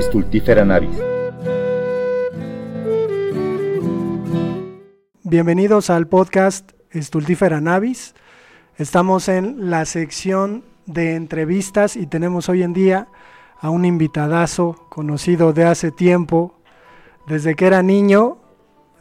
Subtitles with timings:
[0.00, 0.96] Stultifera navis.
[5.24, 8.14] Bienvenidos al podcast Stultifera navis.
[8.76, 13.08] Estamos en la sección de entrevistas y tenemos hoy en día
[13.60, 16.54] a un invitadazo conocido de hace tiempo,
[17.26, 18.38] desde que era niño,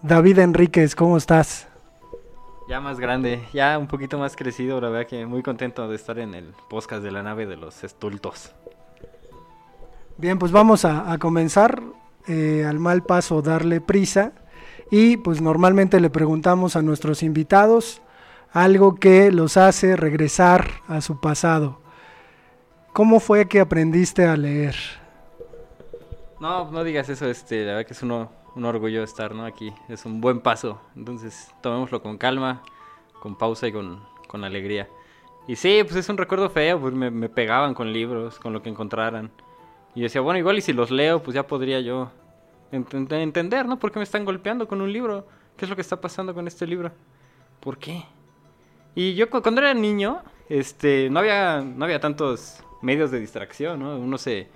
[0.02, 1.68] David Enríquez, ¿cómo estás?
[2.68, 6.18] Ya más grande, ya un poquito más crecido, la verdad que muy contento de estar
[6.18, 8.57] en el podcast de la nave de los estultos.
[10.20, 11.84] Bien, pues vamos a, comenzar
[12.28, 14.32] eh, al mal paso, darle prisa
[14.90, 18.02] y pues normalmente le preguntamos a nuestros invitados
[18.52, 21.80] algo que los hace regresar a su pasado.
[22.94, 24.76] ¿Cómo fue que aprendiste a leer?
[26.40, 29.46] No, no digas eso, este, la verdad que es uno, un orgullo estar ¿no?
[29.46, 29.72] aquí.
[29.88, 30.82] Es un buen paso.
[30.96, 32.64] Entonces, tomémoslo con calma,
[33.22, 34.88] con pausa y con, con alegría.
[35.48, 38.64] Y sí, pues es un recuerdo feo, pues me, me, pegaban con libros, con lo
[38.64, 39.32] que encontraran.
[39.98, 42.12] Y decía, bueno, igual y si los leo, pues ya podría yo
[42.72, 43.80] entender, ¿no?
[43.80, 45.26] ¿Por qué me están golpeando con un libro?
[45.58, 46.92] ¿Qué es lo que está pasando con este libro?
[47.60, 48.04] ¿Por qué?
[48.94, 53.98] Y yo cuando era niño, este, no había, no había tantos medios de distracción, ¿no?
[53.98, 54.50] Uno se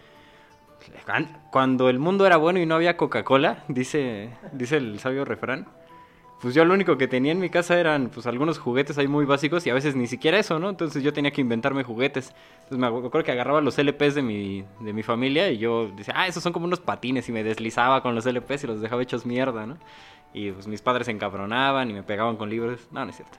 [1.52, 5.66] cuando el mundo era bueno y no había Coca-Cola, dice, dice el sabio refrán,
[6.42, 9.26] pues yo lo único que tenía en mi casa eran pues algunos juguetes ahí muy
[9.26, 10.70] básicos y a veces ni siquiera eso, ¿no?
[10.70, 12.34] Entonces yo tenía que inventarme juguetes.
[12.64, 16.16] Entonces me acuerdo que agarraba los LPs de mi, de mi familia y yo decía,
[16.18, 19.04] ah, esos son como unos patines y me deslizaba con los LPs y los dejaba
[19.04, 19.78] hechos mierda, ¿no?
[20.34, 22.88] Y pues mis padres se encabronaban y me pegaban con libros.
[22.92, 23.38] No, no es cierto.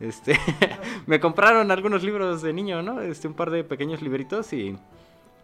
[0.00, 0.38] Este,
[1.06, 3.02] me compraron algunos libros de niño, ¿no?
[3.02, 4.74] Este, un par de pequeños libritos y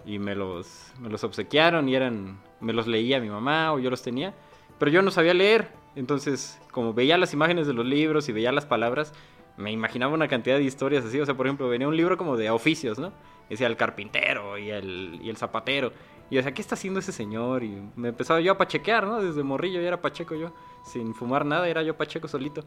[0.06, 3.90] y me los, me los obsequiaron y eran, me los leía mi mamá o yo
[3.90, 4.34] los tenía,
[4.78, 8.52] pero yo no sabía leer, entonces como veía las imágenes de los libros y veía
[8.52, 9.12] las palabras,
[9.56, 12.36] me imaginaba una cantidad de historias así, o sea, por ejemplo, venía un libro como
[12.36, 13.12] de oficios, ¿no?
[13.48, 15.92] Decía el carpintero y el, y el zapatero,
[16.30, 17.62] y decía, ¿qué está haciendo ese señor?
[17.62, 19.22] Y me empezaba yo a pachequear, ¿no?
[19.22, 20.52] Desde morrillo ya era pacheco yo,
[20.84, 22.64] sin fumar nada, era yo pacheco solito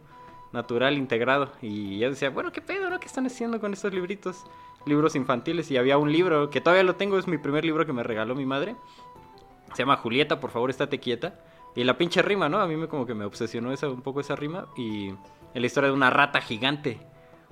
[0.53, 1.51] natural, integrado.
[1.61, 2.99] Y yo decía, bueno, ¿qué pedo, no?
[2.99, 4.45] ¿Qué están haciendo con estos libritos?
[4.85, 5.69] Libros infantiles.
[5.71, 8.35] Y había un libro que todavía lo tengo, es mi primer libro que me regaló
[8.35, 8.75] mi madre.
[9.73, 11.39] Se llama Julieta, por favor, estate quieta.
[11.77, 12.59] Y la pinche rima, ¿no?
[12.59, 14.65] A mí me como que me obsesionó esa, un poco esa rima.
[14.75, 16.99] Y es la historia de una rata gigante.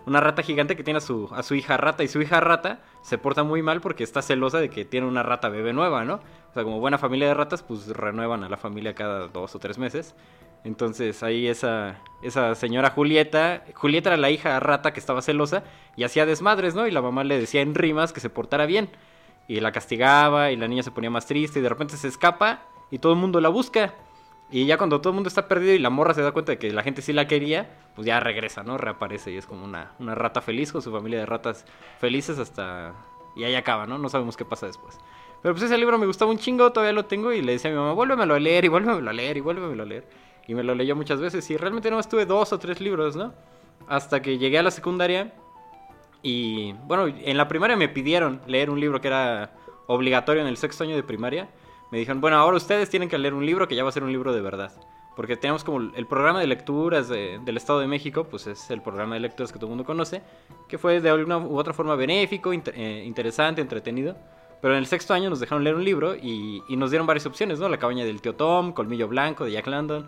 [0.07, 2.03] Una rata gigante que tiene a su, a su hija rata.
[2.03, 5.21] Y su hija rata se porta muy mal porque está celosa de que tiene una
[5.21, 6.15] rata bebé nueva, ¿no?
[6.49, 9.59] O sea, como buena familia de ratas, pues renuevan a la familia cada dos o
[9.59, 10.15] tres meses.
[10.63, 15.63] Entonces ahí esa, esa señora Julieta, Julieta era la hija rata que estaba celosa
[15.95, 16.87] y hacía desmadres, ¿no?
[16.87, 18.89] Y la mamá le decía en rimas que se portara bien.
[19.47, 22.63] Y la castigaba y la niña se ponía más triste y de repente se escapa
[22.89, 23.93] y todo el mundo la busca.
[24.51, 26.59] Y ya cuando todo el mundo está perdido y la morra se da cuenta de
[26.59, 28.77] que la gente sí la quería, pues ya regresa, ¿no?
[28.77, 31.65] Reaparece y es como una, una rata feliz con su familia de ratas
[31.99, 32.93] felices hasta...
[33.35, 33.97] Y ahí acaba, ¿no?
[33.97, 34.97] No sabemos qué pasa después.
[35.41, 37.73] Pero pues ese libro me gustaba un chingo, todavía lo tengo y le decía a
[37.73, 40.07] mi mamá, vuélvemelo a leer y vuélvemelo a leer y vuélvemelo a leer
[40.47, 43.33] y me lo leyó muchas veces y realmente no estuve dos o tres libros, ¿no?
[43.87, 45.33] Hasta que llegué a la secundaria
[46.21, 49.53] y bueno, en la primaria me pidieron leer un libro que era
[49.87, 51.49] obligatorio en el sexto año de primaria.
[51.91, 54.03] Me dijeron, bueno, ahora ustedes tienen que leer un libro que ya va a ser
[54.03, 54.71] un libro de verdad.
[55.15, 59.15] Porque tenemos como el programa de lecturas del Estado de México, pues es el programa
[59.15, 60.21] de lecturas que todo el mundo conoce,
[60.67, 64.17] que fue de alguna u otra forma benéfico, eh, interesante, entretenido.
[64.61, 67.59] Pero en el sexto año nos dejaron leer un libro y, nos dieron varias opciones,
[67.59, 67.69] ¿no?
[67.69, 70.07] La cabaña del tío Tom, Colmillo Blanco de Jack London,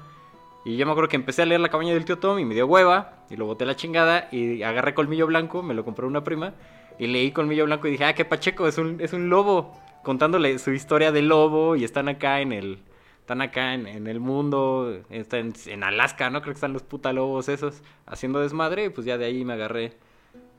[0.65, 2.53] y yo me acuerdo que empecé a leer La cabaña del tío Tom y me
[2.53, 6.25] dio hueva y lo boté la chingada y agarré Colmillo Blanco, me lo compró una
[6.25, 6.55] prima
[6.99, 9.73] y leí Colmillo Blanco y dije, ah, qué pacheco, es un, es un lobo
[10.07, 12.79] contándole su historia de lobo y están acá en el
[13.19, 16.41] están acá en, el mundo, están en, Alaska, ¿no?
[16.41, 19.51] Creo que están los puta lobos esos haciendo desmadre y pues ya de ahí me
[19.51, 19.97] agarré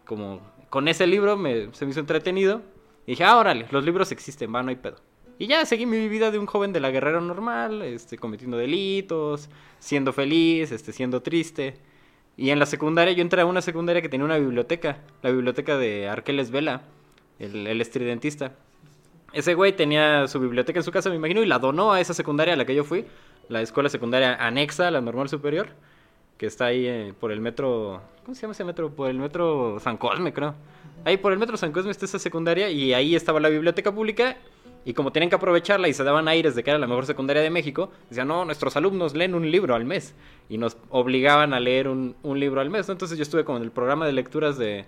[0.04, 2.60] como con ese libro me, se me hizo entretenido
[3.06, 4.96] y dije, ah, órale, los libros existen, va, no hay pedo.
[5.38, 9.48] Y ya seguí mi vida de un joven de la guerrera normal, este, cometiendo delitos,
[9.78, 11.78] siendo feliz, este, siendo triste.
[12.36, 15.78] Y en la secundaria, yo entré a una secundaria que tenía una biblioteca, la biblioteca
[15.78, 16.82] de Arqueles Vela,
[17.38, 18.52] el, el estridentista.
[19.32, 22.14] Ese güey tenía su biblioteca en su casa, me imagino, y la donó a esa
[22.14, 23.04] secundaria a la que yo fui,
[23.48, 25.68] la escuela secundaria anexa a la normal superior,
[26.38, 28.90] que está ahí eh, por el metro, ¿cómo se llama ese metro?
[28.90, 30.54] Por el metro San Cosme, creo.
[31.04, 34.36] Ahí por el metro San Cosme está esa secundaria y ahí estaba la biblioteca pública
[34.84, 37.42] y como tienen que aprovecharla y se daban aires de que era la mejor secundaria
[37.42, 40.14] de México, decían, no, nuestros alumnos leen un libro al mes.
[40.48, 42.88] Y nos obligaban a leer un, libro al mes.
[42.88, 44.86] Entonces yo estuve como en el programa de lecturas de,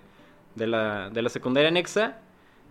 [0.55, 2.17] la, de la secundaria anexa.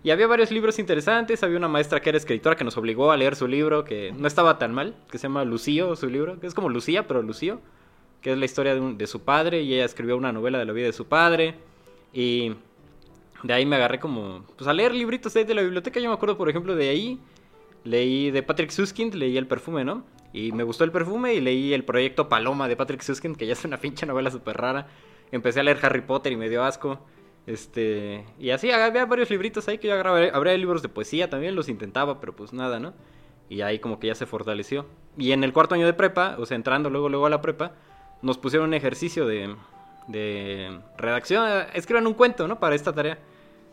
[0.02, 1.42] Y había varios libros interesantes.
[1.42, 4.26] Había una maestra que era escritora que nos obligó a leer su libro, que no
[4.26, 7.60] estaba tan mal, que se llama Lucío, su libro, que es como Lucía, pero Lucío,
[8.22, 9.62] que es la historia de, de su padre.
[9.62, 11.56] Y ella escribió una novela de la vida de su padre.
[12.12, 12.54] Y
[13.42, 16.00] de ahí me agarré como, pues a leer libritos de la biblioteca.
[16.00, 17.18] Yo me acuerdo, por ejemplo, de ahí
[17.84, 20.04] leí de Patrick Suskind, leí El Perfume, ¿no?
[20.32, 23.54] Y me gustó el perfume y leí el proyecto Paloma de Patrick Suskind, que ya
[23.54, 24.86] es una pinche novela súper rara.
[25.32, 27.00] Empecé a leer Harry Potter y me dio asco.
[27.50, 30.30] Este, y así había varios libritos ahí que yo grabé.
[30.32, 32.94] Habría libros de poesía también, los intentaba, pero pues nada, ¿no?
[33.48, 34.86] Y ahí como que ya se fortaleció.
[35.18, 37.72] Y en el cuarto año de prepa, o sea, entrando luego, luego a la prepa,
[38.22, 39.56] nos pusieron un ejercicio de,
[40.06, 41.66] de redacción.
[41.74, 42.60] Escriban un cuento, ¿no?
[42.60, 43.18] Para esta tarea.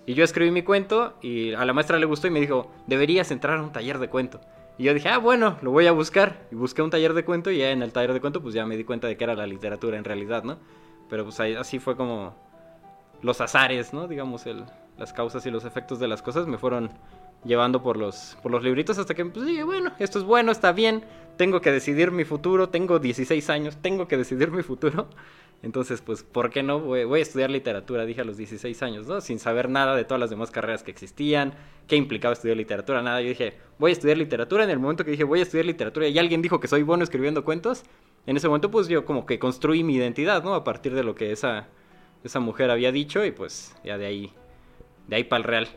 [0.07, 3.29] Y yo escribí mi cuento y a la maestra le gustó y me dijo, deberías
[3.29, 4.41] entrar a un taller de cuento.
[4.79, 6.47] Y yo dije, ah, bueno, lo voy a buscar.
[6.51, 8.65] Y busqué un taller de cuento y ya en el taller de cuento pues ya
[8.65, 10.57] me di cuenta de que era la literatura en realidad, ¿no?
[11.11, 12.46] Pero pues así fue como
[13.21, 14.07] los azares, ¿no?
[14.07, 14.65] Digamos, el,
[14.97, 16.91] las causas y los efectos de las cosas me fueron
[17.43, 20.71] llevando por los, por los libritos hasta que pues dije, bueno, esto es bueno, está
[20.71, 21.03] bien,
[21.37, 25.07] tengo que decidir mi futuro, tengo 16 años, tengo que decidir mi futuro.
[25.63, 26.79] Entonces, pues, ¿por qué no?
[26.79, 29.21] Voy, a estudiar literatura, dije a los 16 años, ¿no?
[29.21, 31.53] Sin saber nada de todas las demás carreras que existían,
[31.87, 33.21] qué implicaba estudiar literatura, nada.
[33.21, 34.63] Yo dije, voy a estudiar literatura.
[34.63, 37.03] En el momento que dije, voy a estudiar literatura y alguien dijo que soy bueno
[37.03, 37.83] escribiendo cuentos,
[38.27, 40.53] en ese momento, pues yo como que construí mi identidad, ¿no?
[40.53, 41.67] A partir de lo que esa,
[42.27, 44.31] esa mujer había dicho y pues ya de ahí,
[45.07, 45.67] de ahí para el real.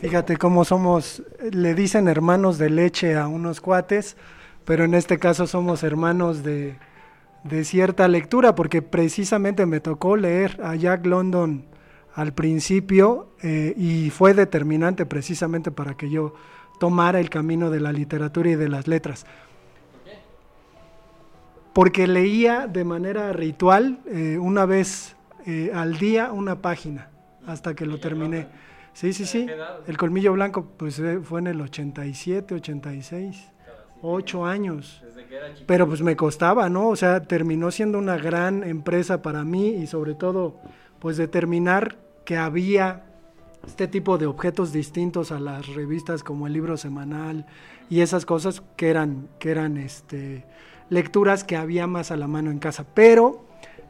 [0.00, 4.16] Fíjate cómo somos, le dicen hermanos de leche a unos cuates,
[4.64, 6.76] pero en este caso somos hermanos de
[7.48, 11.64] de cierta lectura, porque precisamente me tocó leer a Jack London
[12.14, 16.34] al principio eh, y fue determinante precisamente para que yo
[16.80, 19.26] tomara el camino de la literatura y de las letras.
[21.76, 25.14] Porque leía de manera ritual eh, una vez
[25.44, 27.10] eh, al día una página
[27.46, 28.48] hasta que lo terminé.
[28.94, 29.46] Sí, sí, sí.
[29.86, 33.52] El colmillo blanco pues fue en el 87, 86
[34.00, 35.02] ocho años.
[35.66, 36.88] Pero pues me costaba, ¿no?
[36.88, 40.56] O sea, terminó siendo una gran empresa para mí y sobre todo,
[40.98, 43.04] pues determinar que había
[43.66, 47.44] este tipo de objetos distintos a las revistas como el libro semanal
[47.90, 50.44] y esas cosas que eran, que eran este,
[50.90, 52.84] lecturas que había más a la mano en casa.
[52.94, 53.44] Pero,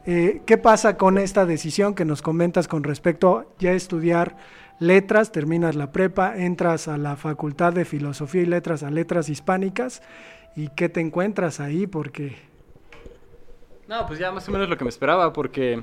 [0.05, 4.37] eh, ¿qué pasa con esta decisión que nos comentas con respecto a ya estudiar
[4.79, 10.01] letras, terminas la prepa, entras a la Facultad de Filosofía y Letras, a Letras Hispánicas,
[10.55, 11.87] ¿y qué te encuentras ahí?
[11.87, 12.35] Porque...
[13.87, 15.81] No, pues ya más o menos lo que me esperaba, porque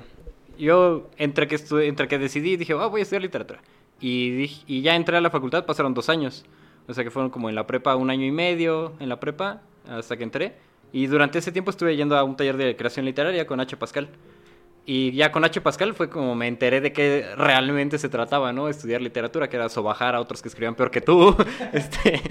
[0.58, 3.60] yo entre que, entre que decidí, dije, oh, voy a estudiar literatura.
[4.00, 6.44] Y, y ya entré a la facultad, pasaron dos años.
[6.86, 9.62] O sea que fueron como en la prepa un año y medio, en la prepa,
[9.88, 10.54] hasta que entré.
[10.94, 13.76] Y durante ese tiempo estuve yendo a un taller de creación literaria con H.
[13.76, 14.10] Pascal.
[14.86, 15.60] Y ya con H.
[15.60, 18.68] Pascal fue como me enteré de que realmente se trataba, ¿no?
[18.68, 21.36] Estudiar literatura, que era sobajar a otros que escribían peor que tú,
[21.72, 22.22] este,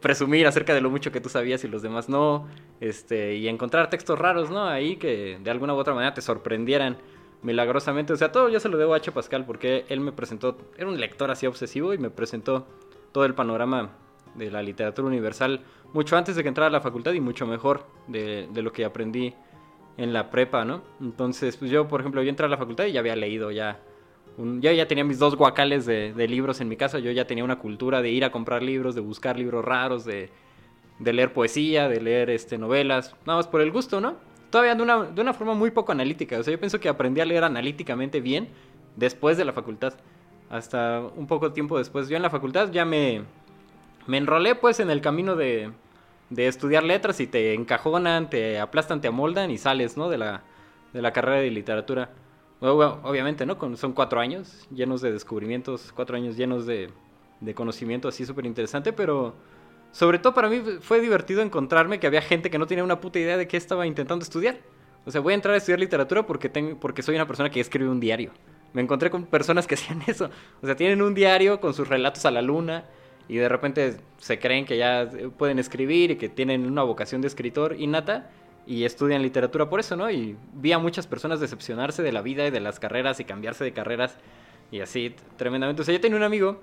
[0.00, 2.46] presumir acerca de lo mucho que tú sabías y los demás no,
[2.80, 4.68] este, y encontrar textos raros, ¿no?
[4.68, 6.98] Ahí que de alguna u otra manera te sorprendieran
[7.42, 8.12] milagrosamente.
[8.12, 9.10] O sea, todo yo se lo debo a H.
[9.10, 12.68] Pascal porque él me presentó, era un lector así obsesivo y me presentó
[13.10, 13.96] todo el panorama
[14.36, 15.62] de la literatura universal
[15.92, 18.84] mucho antes de que entrara a la facultad y mucho mejor de, de lo que
[18.84, 19.34] aprendí
[19.96, 20.82] en la prepa, ¿no?
[21.00, 23.80] Entonces, pues yo, por ejemplo, yo entré a la facultad y ya había leído ya.
[24.38, 27.58] Yo ya tenía mis dos guacales de, libros en mi casa, yo ya tenía una
[27.58, 30.30] cultura de ir a comprar libros, de buscar libros raros, de,
[31.00, 34.16] leer poesía, de leer este, novelas, nada más por el gusto, ¿no?
[34.50, 37.22] Todavía de una, de una forma muy poco analítica, o sea, yo pienso que aprendí
[37.22, 38.48] a leer analíticamente bien
[38.94, 39.94] después de la facultad,
[40.50, 42.08] hasta un poco tiempo después.
[42.10, 43.22] Yo en la facultad ya me,
[44.06, 45.72] me enrolé pues en el camino de,
[46.30, 50.08] de estudiar letras y te encajonan, te aplastan, te amoldan y sales, ¿no?
[50.08, 50.42] De la,
[50.92, 52.10] de la carrera de literatura.
[52.60, 53.56] obviamente, ¿no?
[53.76, 56.90] son cuatro años llenos de descubrimientos, cuatro años llenos de,
[57.40, 59.34] de conocimiento así súper interesante, pero
[59.92, 63.18] sobre todo para mí fue divertido encontrarme que había gente que no tenía una puta
[63.18, 64.58] idea de qué estaba intentando estudiar.
[65.04, 67.60] O sea, voy a entrar a estudiar literatura porque, tengo, porque soy una persona que
[67.60, 68.32] escribe un diario.
[68.72, 70.30] Me encontré con personas que hacían eso.
[70.60, 72.84] O sea, tienen un diario con sus relatos a la luna,
[73.28, 77.28] y de repente se creen que ya pueden escribir y que tienen una vocación de
[77.28, 78.30] escritor innata
[78.66, 80.10] y estudian literatura por eso, ¿no?
[80.10, 83.64] Y vi a muchas personas decepcionarse de la vida y de las carreras y cambiarse
[83.64, 84.16] de carreras
[84.70, 85.82] y así tremendamente.
[85.82, 86.60] O sea, yo tenía un amigo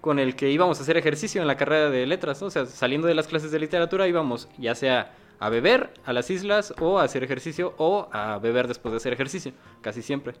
[0.00, 2.48] con el que íbamos a hacer ejercicio en la carrera de letras, ¿no?
[2.48, 6.30] O sea, saliendo de las clases de literatura íbamos ya sea a beber a las
[6.30, 10.34] islas o a hacer ejercicio o a beber después de hacer ejercicio, casi siempre.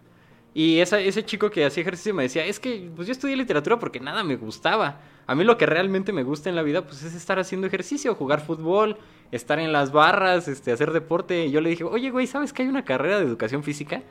[0.54, 4.00] Y ese chico que hacía ejercicio me decía, es que pues yo estudié literatura porque
[4.00, 5.00] nada me gustaba.
[5.26, 8.14] A mí lo que realmente me gusta en la vida pues es estar haciendo ejercicio,
[8.14, 8.98] jugar fútbol,
[9.30, 11.46] estar en las barras, este, hacer deporte.
[11.46, 14.02] Y yo le dije, oye güey, ¿sabes que hay una carrera de educación física?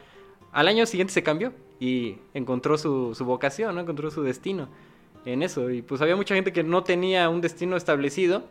[0.51, 3.81] Al año siguiente se cambió y encontró su, su vocación, ¿no?
[3.81, 4.67] Encontró su destino
[5.25, 5.69] en eso.
[5.69, 8.43] Y pues había mucha gente que no tenía un destino establecido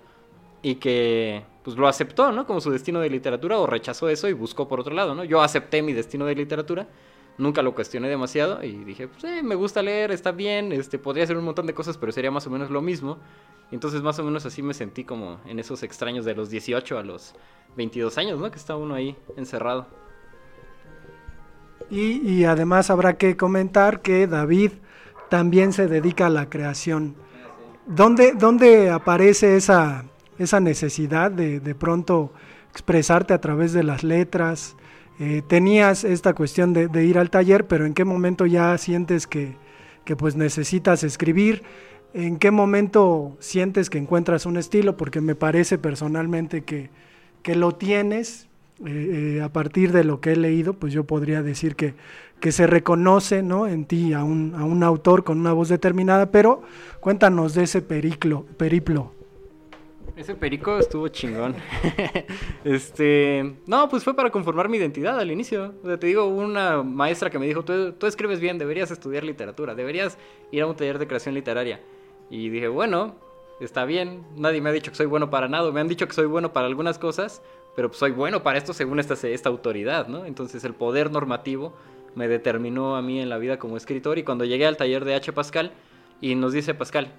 [0.63, 2.47] y que pues lo aceptó, ¿no?
[2.47, 5.25] Como su destino de literatura o rechazó eso y buscó por otro lado, ¿no?
[5.25, 6.87] Yo acepté mi destino de literatura
[7.41, 11.25] nunca lo cuestioné demasiado y dije, pues eh, me gusta leer, está bien, este, podría
[11.25, 13.19] hacer un montón de cosas, pero sería más o menos lo mismo.
[13.71, 16.99] Y entonces más o menos así me sentí como en esos extraños de los 18
[16.99, 17.35] a los
[17.77, 18.51] 22 años, ¿no?
[18.51, 19.87] Que está uno ahí encerrado.
[21.89, 24.73] Y, y además habrá que comentar que David
[25.29, 27.15] también se dedica a la creación.
[27.87, 30.05] ¿Dónde, dónde aparece esa,
[30.39, 32.33] esa necesidad de, de pronto
[32.71, 34.77] expresarte a través de las letras?
[35.23, 39.55] Eh, tenías esta cuestión de, ir al taller, pero ¿en qué momento ya sientes que,
[40.07, 41.63] que, pues necesitas escribir?
[42.15, 44.97] ¿En qué momento sientes que encuentras un estilo?
[44.97, 46.89] Porque me parece personalmente que,
[47.43, 48.49] que lo tienes.
[48.87, 51.93] Eh, eh, a partir de lo que he leído, pues yo podría decir que,
[52.41, 53.67] que se reconoce ¿no?
[53.67, 56.63] en ti a un, a un autor con una voz determinada, pero
[57.01, 59.20] cuéntanos de ese periclo, periplo.
[60.21, 61.55] Ese perico estuvo chingón.
[62.65, 65.73] este, no, pues fue para conformar mi identidad al inicio.
[65.83, 69.75] O sea, te digo, una maestra que me dijo, tú, escribes bien, deberías estudiar literatura,
[69.75, 70.19] deberías
[70.51, 71.81] ir a un taller de creación literaria.
[72.29, 73.15] Y dije, bueno,
[73.61, 76.13] está bien, nadie me ha dicho que soy bueno para nada, me han dicho que
[76.13, 77.41] soy bueno para algunas cosas,
[77.75, 80.27] pero pues soy bueno para esto según esta, esta autoridad, ¿no?
[80.27, 81.73] Entonces el poder normativo
[82.15, 85.15] me determinó a mí en la vida como escritor y cuando llegué al taller de
[85.15, 85.33] H.
[85.33, 85.73] Pascal
[86.21, 87.11] y nos dice Pascal,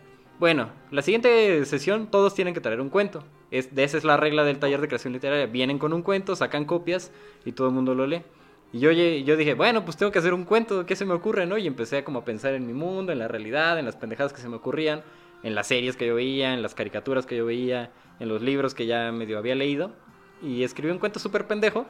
[0.41, 3.23] bueno, la siguiente sesión todos tienen que traer un cuento.
[3.51, 5.45] Es, esa es la regla del taller de creación literaria.
[5.45, 7.11] Vienen con un cuento, sacan copias
[7.45, 8.23] y todo el mundo lo lee.
[8.73, 11.45] Y yo, yo dije, bueno, pues tengo que hacer un cuento, ¿qué se me ocurre,
[11.45, 11.59] no?
[11.59, 14.33] Y empecé a como a pensar en mi mundo, en la realidad, en las pendejadas
[14.33, 15.03] que se me ocurrían,
[15.43, 18.73] en las series que yo veía, en las caricaturas que yo veía, en los libros
[18.73, 19.91] que ya medio había leído.
[20.41, 21.85] Y escribí un cuento súper pendejo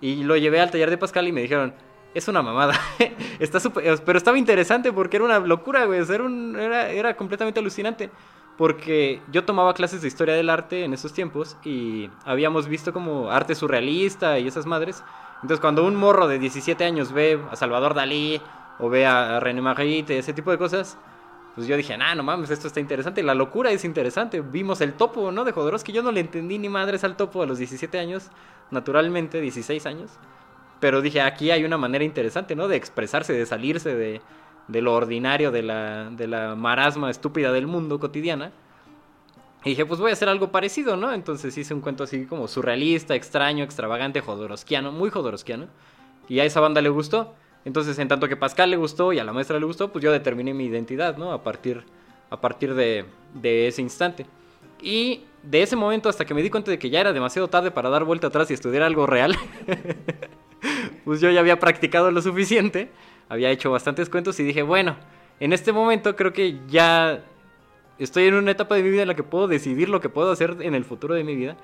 [0.00, 1.74] y lo llevé al taller de Pascal y me dijeron,
[2.14, 2.74] es una mamada.
[3.38, 6.00] Está super, pero estaba interesante porque era una locura, güey.
[6.00, 8.10] Era, un, era, era, completamente alucinante.
[8.56, 13.30] Porque yo tomaba clases de historia del arte en esos tiempos y habíamos visto como
[13.30, 15.02] arte surrealista y esas madres.
[15.36, 18.40] Entonces, cuando un morro de 17 años ve a Salvador Dalí
[18.78, 20.98] o ve a René Magritte, ese tipo de cosas,
[21.54, 23.22] pues yo dije, nah, no mames, esto está interesante.
[23.22, 24.42] La locura es interesante.
[24.42, 25.44] Vimos el topo, ¿no?
[25.44, 25.92] De Jodorowsky.
[25.92, 28.30] Yo no le entendí ni madres al topo a los 17 años,
[28.70, 30.18] naturalmente, 16 años.
[30.80, 32.66] Pero dije, aquí hay una manera interesante, ¿no?
[32.66, 38.00] De expresarse, de salirse de, lo ordinario, de la, de la marasma estúpida del mundo
[38.00, 38.52] cotidiana.
[39.64, 41.12] Y dije, pues voy a hacer algo parecido, ¿no?
[41.12, 45.66] Entonces hice un cuento así como surrealista, extraño, extravagante, jodorowskiano, muy jodorowskiano.
[46.28, 47.34] Y a esa banda le gustó.
[47.66, 50.10] Entonces, en tanto que Pascal le gustó y a la maestra le gustó, pues yo
[50.12, 51.32] determiné mi identidad, ¿no?
[51.32, 51.84] A partir,
[52.30, 54.24] a partir de, de ese instante.
[54.80, 57.70] Y de ese momento hasta que me di cuenta de que ya era demasiado tarde
[57.70, 59.36] para dar vuelta atrás y estudiar algo real,
[61.10, 62.88] pues yo ya había practicado lo suficiente,
[63.28, 64.94] había hecho bastantes cuentos y dije, bueno,
[65.40, 67.24] en este momento creo que ya
[67.98, 70.30] estoy en una etapa de mi vida en la que puedo decidir lo que puedo
[70.30, 71.56] hacer en el futuro de mi vida.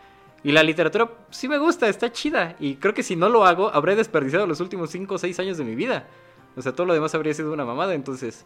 [0.43, 2.57] Y la literatura sí me gusta, está chida.
[2.59, 5.59] Y creo que si no lo hago, habré desperdiciado los últimos 5 o 6 años
[5.59, 6.09] de mi vida.
[6.57, 7.95] O sea, todo lo demás habría sido una mamada.
[7.95, 8.45] Entonces,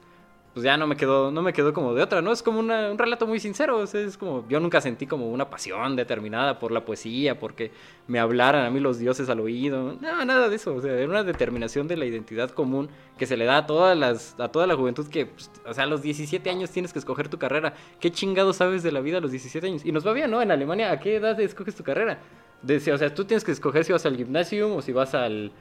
[0.53, 2.33] pues ya no me quedó, no me quedó como de otra, ¿no?
[2.33, 5.49] Es como un relato muy sincero, o sea, es como, yo nunca sentí como una
[5.49, 7.71] pasión determinada por la poesía, porque
[8.09, 11.09] me hablaran a mí los dioses al oído, no, nada de eso, o sea, era
[11.09, 14.67] una determinación de la identidad común que se le da a todas las, a toda
[14.67, 17.75] la juventud que, pues, o sea, a los 17 años tienes que escoger tu carrera,
[18.01, 19.85] ¿qué chingado sabes de la vida a los 17 años?
[19.85, 20.43] Y nos va bien, ¿no?
[20.43, 22.19] En Alemania, ¿a qué edad escoges tu carrera?
[22.63, 25.53] De, o sea, tú tienes que escoger si vas al gimnasio o si vas al,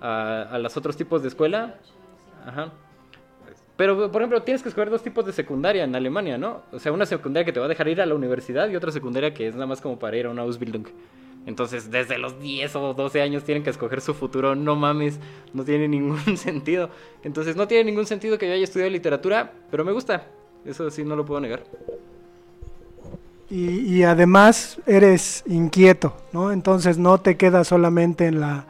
[0.00, 1.78] a, a los otros tipos de escuela,
[2.46, 2.72] ajá.
[3.78, 6.62] Pero, por ejemplo, tienes que escoger dos tipos de secundaria en Alemania, ¿no?
[6.72, 8.90] O sea, una secundaria que te va a dejar ir a la universidad y otra
[8.90, 10.88] secundaria que es nada más como para ir a una Ausbildung.
[11.46, 14.56] Entonces, desde los 10 o 12 años tienen que escoger su futuro.
[14.56, 15.20] No mames,
[15.54, 16.90] no tiene ningún sentido.
[17.22, 20.26] Entonces, no tiene ningún sentido que yo haya estudiado literatura, pero me gusta.
[20.64, 21.62] Eso sí, no lo puedo negar.
[23.48, 26.50] Y, además eres inquieto, ¿no?
[26.50, 28.66] Entonces, no te quedas solamente en la,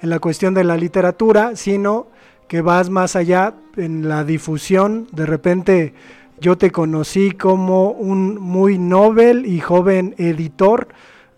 [0.00, 2.06] en la cuestión de la literatura, sino
[2.52, 5.08] que vas más allá en la difusión.
[5.10, 5.94] De repente
[6.38, 10.88] yo te conocí como un muy novel y joven editor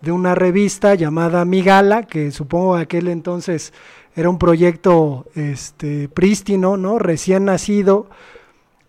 [0.01, 3.71] de una revista llamada Migala, que supongo aquel entonces
[4.13, 6.99] era un proyecto este, prístino, ¿no?
[6.99, 8.09] Recién nacido.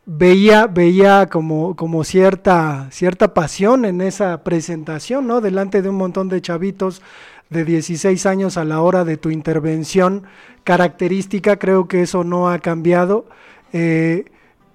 [0.04, 5.40] Veía, veía como, como cierta, cierta pasión en esa presentación, ¿no?
[5.40, 7.02] Delante de un montón de chavitos
[7.50, 10.24] de 16 años a la hora de tu intervención
[10.64, 13.26] característica, creo que eso no ha cambiado.
[13.72, 14.24] Eh,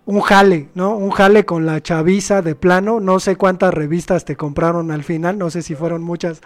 [0.06, 0.96] un jale, ¿no?
[0.96, 3.00] Un jale con la chaviza de plano.
[3.00, 6.42] No sé cuántas revistas te compraron al final, no sé si fueron muchas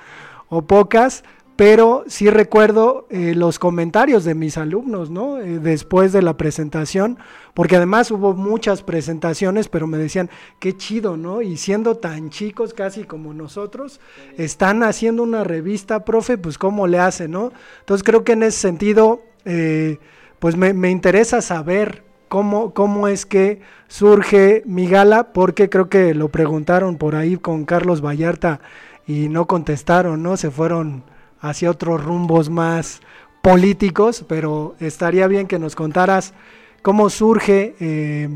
[0.50, 1.24] o pocas,
[1.56, 5.40] pero sí recuerdo eh, los comentarios de mis alumnos, ¿no?
[5.40, 7.18] Eh, después de la presentación,
[7.54, 11.42] porque además hubo muchas presentaciones, pero me decían, qué chido, ¿no?
[11.42, 14.02] Y siendo tan chicos casi como nosotros,
[14.38, 17.54] están haciendo una revista, profe, pues cómo le hace, ¿no?
[17.80, 20.00] Entonces creo que en ese sentido, eh,
[20.40, 26.14] pues me, me interesa saber cómo, cómo es que surge mi gala, porque creo que
[26.14, 28.60] lo preguntaron por ahí con Carlos Vallarta
[29.08, 30.36] y no contestaron, ¿no?
[30.36, 31.15] Se fueron
[31.50, 33.02] hacia otros rumbos más
[33.42, 36.34] políticos, pero estaría bien que nos contaras
[36.82, 38.30] cómo surge eh,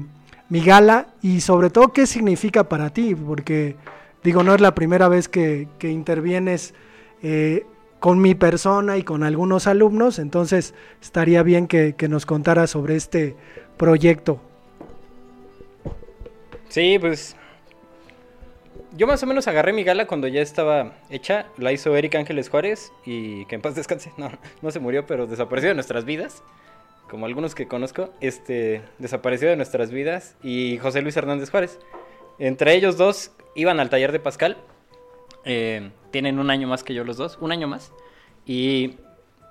[0.50, 3.76] mi gala y sobre todo qué significa para ti, porque
[4.24, 6.74] digo, no es la primera vez que, intervienes
[7.24, 7.66] eh,
[8.00, 12.96] con mi persona y con algunos alumnos, entonces estaría bien que, que nos contaras sobre
[12.96, 13.36] este
[13.78, 14.40] proyecto.
[16.70, 17.36] Sí, pues
[18.96, 21.48] yo más o menos agarré mi gala cuando ya estaba hecha.
[21.58, 24.12] La hizo Eric Ángeles Juárez y que en paz descanse.
[24.18, 24.32] No,
[24.62, 26.44] no se murió, pero desapareció de nuestras vidas.
[27.10, 30.36] Como algunos que conozco, este desapareció de nuestras vidas.
[30.44, 31.80] Y José Luis Hernández Juárez.
[32.38, 34.58] Entre ellos dos iban al taller de Pascal.
[35.46, 37.92] Eh, tienen un año más que yo los dos, un año más.
[38.46, 38.98] Y,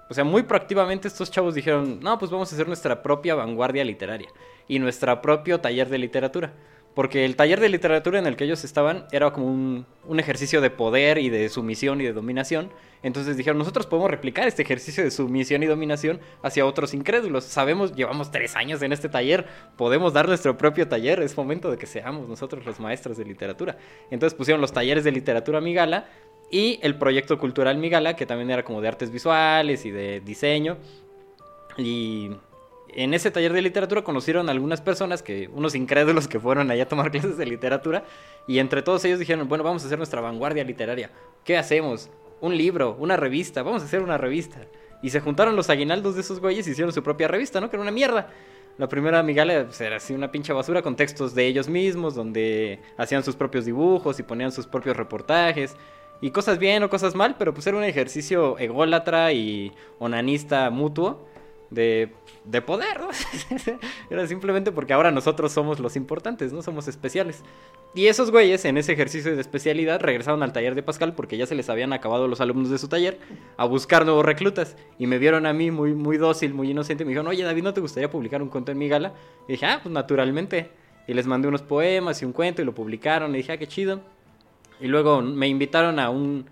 [0.08, 3.84] o sea, muy proactivamente estos chavos dijeron, no, pues vamos a hacer nuestra propia vanguardia
[3.84, 4.28] literaria
[4.66, 6.52] y nuestro propio taller de literatura.
[6.98, 9.86] Porque el taller de literatura en el que ellos estaban era como un,
[10.18, 12.72] ejercicio de poder y de sumisión y de dominación.
[13.04, 17.44] Entonces dijeron, nosotros podemos replicar este ejercicio de sumisión y dominación hacia otros incrédulos.
[17.44, 21.78] Sabemos, llevamos tres años en este taller, podemos dar nuestro propio taller, es momento de
[21.78, 23.78] que seamos nosotros los maestros de literatura.
[24.10, 26.08] Entonces pusieron los talleres de literatura Migala
[26.50, 30.78] y el proyecto cultural Migala, que también era como de artes visuales y de diseño.
[31.76, 32.32] Y
[32.94, 36.84] en ese taller de literatura conocieron a algunas personas, que unos incrédulos que fueron allá
[36.84, 38.04] a tomar clases de literatura,
[38.46, 41.10] y entre todos ellos dijeron, bueno, vamos a hacer nuestra vanguardia literaria.
[41.44, 42.10] ¿Qué hacemos?
[42.40, 44.58] Un libro, una revista, vamos a hacer una revista.
[45.02, 47.70] Y se juntaron los aguinaldos de esos güeyes y hicieron su propia revista, ¿no?
[47.70, 48.30] Que era una mierda.
[48.78, 52.80] La primera Migala pues, era así una pinche basura con textos de ellos mismos, donde
[52.96, 55.76] hacían sus propios dibujos y ponían sus propios reportajes.
[56.20, 61.28] Y cosas bien o cosas mal, pero pues era un ejercicio ególatra y onanista mutuo
[61.70, 62.12] de,
[62.44, 63.08] de poder, ¿no?
[64.10, 66.62] Era simplemente porque ahora nosotros somos los importantes, ¿no?
[66.62, 67.42] Somos especiales.
[67.94, 71.46] Y esos güeyes, en ese ejercicio de especialidad, regresaron al taller de Pascal porque ya
[71.46, 73.18] se les habían acabado los alumnos de su taller
[73.56, 74.76] a buscar nuevos reclutas.
[74.98, 77.04] Y me vieron a mí muy, muy dócil, muy inocente.
[77.04, 79.14] Me dijeron, oye, David, ¿no te gustaría publicar un cuento en mi gala?
[79.46, 80.70] Y dije, ah, pues naturalmente.
[81.06, 83.34] Y les mandé unos poemas y un cuento y lo publicaron.
[83.34, 84.00] Y dije, ah, qué chido.
[84.80, 86.46] Y luego me invitaron a un,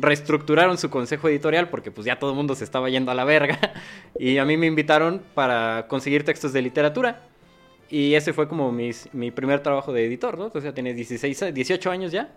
[0.00, 3.24] reestructuraron su consejo editorial porque pues ya todo el mundo se estaba yendo a la
[3.24, 3.58] verga
[4.18, 7.22] y a mí me invitaron para conseguir textos de literatura
[7.88, 10.50] y ese fue como mis, mi primer trabajo de editor, ¿no?
[10.54, 12.32] O sea, tienes 16, 18 años ya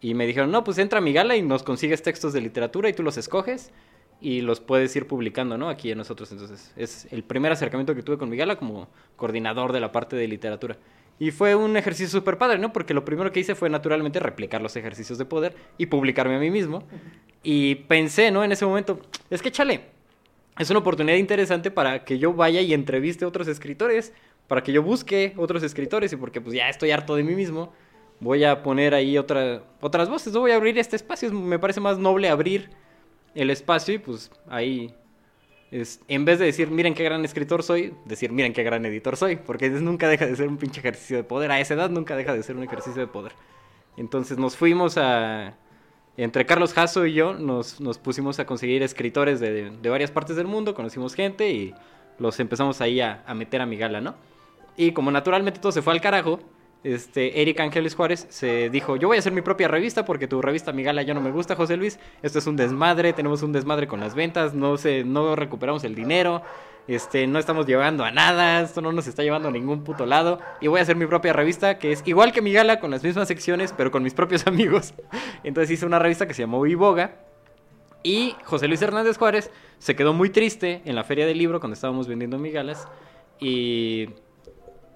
[0.00, 2.88] y me dijeron, no, pues entra a mi gala y nos consigues textos de literatura
[2.88, 3.70] y tú los escoges
[4.20, 5.68] y los puedes ir publicando, ¿no?
[5.68, 6.32] Aquí en nosotros.
[6.32, 10.16] Entonces, es el primer acercamiento que tuve con mi gala como coordinador de la parte
[10.16, 10.78] de literatura.
[11.18, 12.72] Y fue un ejercicio súper padre, ¿no?
[12.72, 16.38] Porque lo primero que hice fue naturalmente replicar los ejercicios de poder y publicarme a
[16.38, 16.84] mí mismo.
[17.42, 18.42] Y pensé, ¿no?
[18.42, 19.00] En ese momento,
[19.30, 19.82] es que chale,
[20.58, 24.12] es una oportunidad interesante para que yo vaya y entreviste a otros escritores,
[24.48, 27.72] para que yo busque otros escritores y porque pues ya estoy harto de mí mismo,
[28.20, 31.80] voy a poner ahí otra, otras voces, no voy a abrir este espacio, me parece
[31.80, 32.70] más noble abrir
[33.34, 34.94] el espacio y pues ahí
[35.80, 39.16] es, en vez de decir, miren qué gran escritor soy, decir, miren qué gran editor
[39.16, 41.50] soy, porque nunca deja de ser un pinche ejercicio de poder.
[41.50, 43.32] A esa edad nunca deja de ser un ejercicio de poder.
[43.96, 45.54] Entonces nos fuimos a...
[46.16, 50.36] Entre Carlos Jasso y yo nos, nos pusimos a conseguir escritores de, de, varias partes
[50.36, 51.74] del mundo, conocimos gente y
[52.20, 54.14] los empezamos ahí a, a meter a mi gala, ¿no?
[54.76, 56.38] Y como naturalmente todo se fue al carajo,
[56.84, 60.42] este, Eric Ángeles Juárez se dijo, yo voy a hacer mi propia revista porque tu
[60.42, 63.88] revista Migala ya no me gusta, José Luis, esto es un desmadre, tenemos un desmadre
[63.88, 66.42] con las ventas, no sé, no recuperamos el dinero,
[66.86, 70.38] este, no estamos llevando a nada, esto no nos está llevando a ningún puto lado,
[70.60, 73.28] y voy a hacer mi propia revista que es igual que Migala, con las mismas
[73.28, 74.92] secciones, pero con mis propios amigos.
[75.42, 77.16] Entonces hice una revista que se llamó Iboga,
[78.02, 81.72] y José Luis Hernández Juárez se quedó muy triste en la feria del libro cuando
[81.72, 82.86] estábamos vendiendo migalas,
[83.40, 84.10] y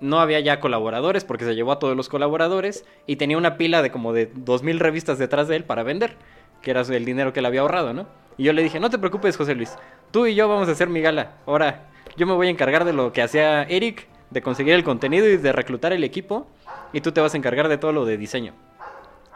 [0.00, 3.82] no había ya colaboradores porque se llevó a todos los colaboradores y tenía una pila
[3.82, 6.16] de como de dos mil revistas detrás de él para vender,
[6.62, 8.06] que era el dinero que le había ahorrado, ¿no?
[8.36, 9.76] Y yo le dije, no te preocupes, José Luis,
[10.10, 11.32] tú y yo vamos a hacer mi gala.
[11.46, 15.28] Ahora, yo me voy a encargar de lo que hacía Eric, de conseguir el contenido
[15.28, 16.46] y de reclutar el equipo,
[16.92, 18.54] y tú te vas a encargar de todo lo de diseño.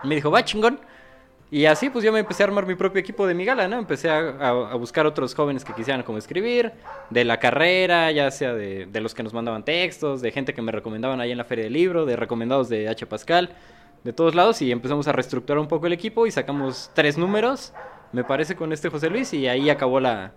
[0.04, 0.80] me dijo, va chingón.
[1.52, 3.76] Y así pues yo me empecé a armar mi propio equipo de mi gala, ¿no?
[3.76, 6.72] Empecé a, buscar otros jóvenes que quisieran como escribir,
[7.10, 10.62] de la carrera, ya sea de, de, los que nos mandaban textos, de gente que
[10.62, 13.04] me recomendaban ahí en la feria del libro, de recomendados de H.
[13.04, 13.50] Pascal,
[14.02, 17.74] de todos lados, y empezamos a reestructurar un poco el equipo y sacamos tres números,
[18.12, 20.32] me parece, con este José Luis, y ahí acabó la,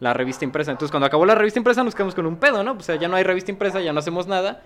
[0.00, 0.70] la revista impresa.
[0.70, 2.72] Entonces cuando acabó la revista impresa nos quedamos con un pedo, ¿no?
[2.72, 4.62] O sea, ya no hay revista impresa, ya no hacemos nada,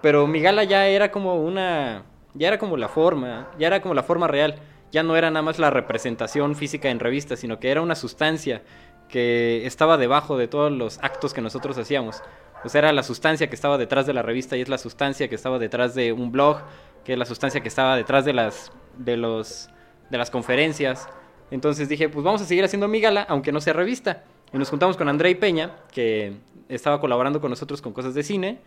[0.00, 2.04] pero mi gala ya era como una...
[2.34, 4.54] ya era como la forma, ya era como la forma real
[4.92, 8.62] ya no era nada más la representación física en revistas, sino que era una sustancia
[9.08, 12.22] que estaba debajo de todos los actos que nosotros hacíamos.
[12.64, 15.28] O sea, era la sustancia que estaba detrás de la revista y es la sustancia
[15.28, 16.60] que estaba detrás de un blog,
[17.04, 19.68] que es la sustancia que estaba detrás de las, de los,
[20.10, 21.08] de las conferencias.
[21.50, 24.24] Entonces dije, pues vamos a seguir haciendo mi gala, aunque no sea revista.
[24.52, 26.34] Y nos juntamos con André Peña, que
[26.68, 28.60] estaba colaborando con nosotros con cosas de cine,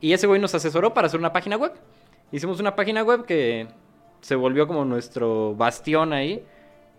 [0.00, 1.72] y ese güey nos asesoró para hacer una página web.
[2.32, 3.68] Hicimos una página web que
[4.20, 6.44] se volvió como nuestro bastión ahí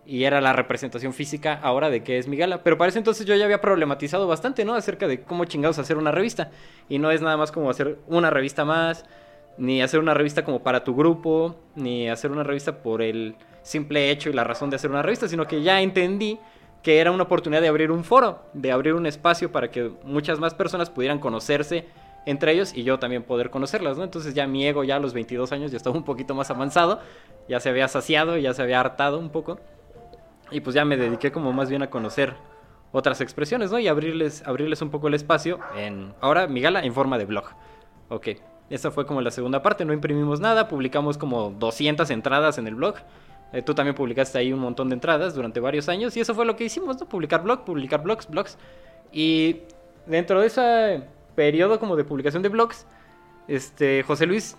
[0.04, 2.62] y era la representación física ahora de qué es mi gala.
[2.62, 4.74] Pero para ese entonces yo ya había problematizado bastante, ¿no?
[4.74, 6.50] Acerca de cómo chingados hacer una revista.
[6.88, 9.04] Y no es nada más como hacer una revista más,
[9.58, 14.10] ni hacer una revista como para tu grupo, ni hacer una revista por el simple
[14.10, 16.40] hecho y la razón de hacer una revista, sino que ya entendí
[16.82, 20.40] que era una oportunidad de abrir un foro, de abrir un espacio para que muchas
[20.40, 21.86] más personas pudieran conocerse
[22.26, 24.04] entre ellos y yo también poder conocerlas, ¿no?
[24.04, 27.00] Entonces ya mi ego ya a los 22 años ya estaba un poquito más avanzado,
[27.48, 29.58] ya se había saciado, ya se había hartado un poco.
[30.50, 32.34] Y pues ya me dediqué como más bien a conocer
[32.92, 33.78] otras expresiones, ¿no?
[33.78, 37.46] Y abrirles, abrirles un poco el espacio en, ahora mi gala en forma de blog.
[38.08, 38.28] Ok,
[38.68, 42.74] esta fue como la segunda parte, no imprimimos nada, publicamos como 200 entradas en el
[42.74, 42.96] blog.
[43.52, 46.46] Eh, tú también publicaste ahí un montón de entradas durante varios años y eso fue
[46.46, 47.08] lo que hicimos, ¿no?
[47.08, 48.58] Publicar blog, publicar blogs, blogs.
[49.10, 49.60] Y
[50.06, 51.02] dentro de ese
[51.34, 52.86] periodo como de publicación de blogs,
[53.48, 54.56] este, José Luis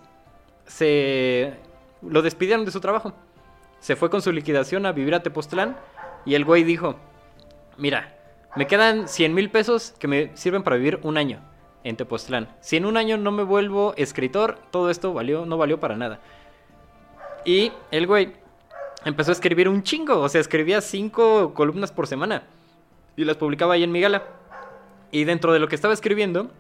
[0.66, 1.54] se
[2.02, 3.14] lo despidieron de su trabajo
[3.84, 5.76] se fue con su liquidación a vivir a Tepoztlán
[6.26, 6.96] y el güey dijo,
[7.78, 8.18] mira,
[8.56, 11.42] me quedan 100 mil pesos que me sirven para vivir un año
[11.84, 12.48] en Tepoztlán.
[12.62, 16.22] Si en un año no me vuelvo escritor, todo esto valió, no valió para nada.
[17.44, 18.32] Y el güey
[19.04, 22.44] empezó a escribir un chingo, o sea, escribía cinco columnas por semana
[23.18, 24.24] y las publicaba ahí en mi gala.
[25.12, 26.52] Y dentro de lo que estaba escribiendo,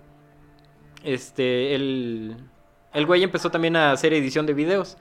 [1.03, 2.37] este, el,
[2.93, 4.97] el güey empezó también a hacer edición de videos.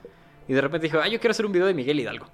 [0.47, 2.27] Y de repente dijo, ah, yo quiero hacer un video de Miguel Hidalgo.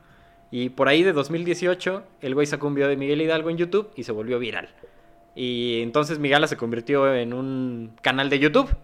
[0.51, 3.91] Y por ahí de 2018, el güey sacó un video de Miguel Hidalgo en YouTube
[3.95, 4.69] y se volvió viral.
[5.35, 8.75] Y entonces Migala se convirtió en un canal de YouTube.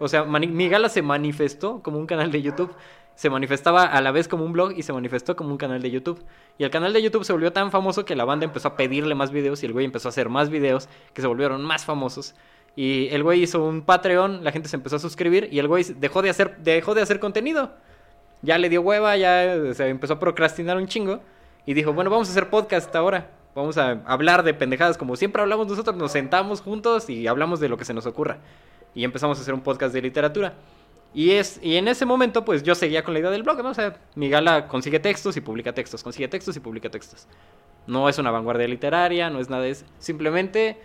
[0.00, 2.74] O sea, Migala se manifestó como un canal de YouTube.
[3.14, 5.90] Se manifestaba a la vez como un blog y se manifestó como un canal de
[5.90, 6.22] YouTube.
[6.58, 9.14] Y el canal de YouTube se volvió tan famoso que la banda empezó a pedirle
[9.14, 12.34] más videos y el güey empezó a hacer más videos que se volvieron más famosos.
[12.76, 15.82] Y el güey hizo un Patreon, la gente se empezó a suscribir y el güey
[15.98, 17.72] dejó de hacer, dejó de hacer contenido
[18.42, 21.20] ya le dio hueva, ya se empezó a procrastinar un chingo.
[21.66, 23.30] Y dijo, bueno, vamos a hacer podcast ahora.
[23.54, 25.96] Vamos a hablar de pendejadas como siempre hablamos nosotros.
[25.96, 28.38] Nos sentamos juntos y hablamos de lo que se nos ocurra.
[28.94, 30.54] Y empezamos a hacer un podcast de literatura.
[31.12, 33.70] Y, es, y en ese momento, pues yo seguía con la idea del blog, ¿no?
[33.70, 37.26] O sea, mi gala consigue textos y publica textos, consigue textos y publica textos.
[37.86, 40.78] No es una vanguardia literaria, no es nada, es simplemente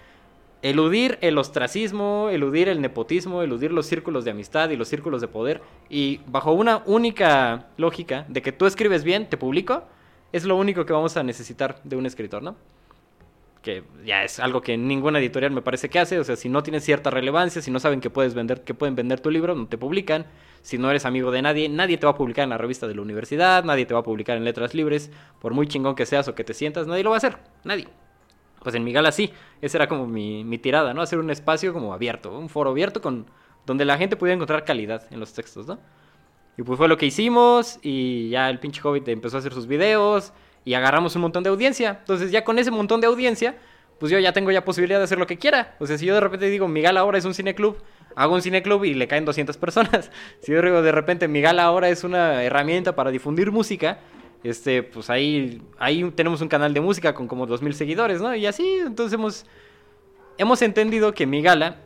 [0.61, 5.27] eludir el ostracismo, eludir el nepotismo, eludir los círculos de amistad y los círculos de
[5.27, 5.61] poder.
[5.89, 9.83] Y bajo una única lógica de que tú escribes bien, te publico,
[10.31, 12.55] es lo único que vamos a necesitar de un escritor, ¿no?
[13.61, 16.19] Que ya es algo que ninguna editorial me parece que hace.
[16.19, 18.95] O sea, si no tienes cierta relevancia, si no saben que puedes vender, que pueden
[18.95, 20.25] vender tu libro, no te publican.
[20.63, 22.95] Si no eres amigo de nadie, nadie te va a publicar en la revista de
[22.95, 26.27] la universidad, nadie te va a publicar en letras libres, por muy chingón que seas
[26.27, 27.87] o que te sientas, nadie lo va a hacer, nadie
[28.63, 31.01] pues en mi gala sí, esa era como mi, mi, tirada, ¿no?
[31.01, 33.25] Hacer un espacio como abierto, un foro abierto con
[33.65, 35.79] donde la gente pudiera encontrar calidad en los textos, ¿no?
[36.57, 39.67] Y pues fue lo que hicimos y ya el pinche Hobbit empezó a hacer sus
[39.67, 40.33] videos
[40.65, 41.97] y agarramos un montón de audiencia.
[41.99, 43.57] Entonces ya con ese montón de audiencia,
[43.99, 45.75] pues yo ya tengo ya posibilidad de hacer lo que quiera.
[45.79, 47.77] O sea, si yo de repente digo, mi gala ahora es un cineclub,
[48.15, 50.11] hago un cineclub y le caen 200 personas.
[50.41, 53.99] Si yo digo de repente, mi gala ahora es una herramienta para difundir música,
[54.43, 58.35] este, pues ahí, ahí tenemos un canal de música con como 2.000 seguidores, ¿no?
[58.35, 59.45] Y así, entonces hemos,
[60.37, 61.77] hemos entendido que mi gala,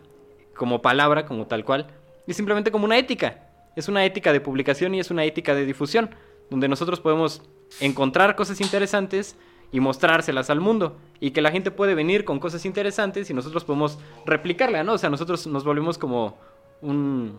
[0.56, 1.88] como palabra, como tal cual,
[2.28, 3.50] es simplemente como una ética.
[3.76, 6.10] Es una ética de publicación y es una ética de difusión,
[6.50, 7.42] donde nosotros podemos
[7.82, 9.36] encontrar cosas interesantes
[9.72, 10.98] y mostrárselas al mundo.
[11.20, 14.94] Y que la gente puede venir con cosas interesantes y nosotros podemos replicarla, ¿no?
[14.94, 16.38] O sea, nosotros nos volvemos como
[16.82, 17.38] un,